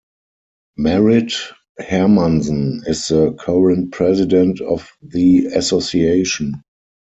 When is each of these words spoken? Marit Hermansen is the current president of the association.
Marit 0.77 1.35
Hermansen 1.79 2.81
is 2.87 3.09
the 3.09 3.33
current 3.33 3.91
president 3.91 4.59
of 4.59 4.89
the 5.03 5.45
association. 5.53 6.63